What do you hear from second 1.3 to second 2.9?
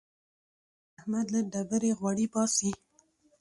له ډبرې غوړي باسي.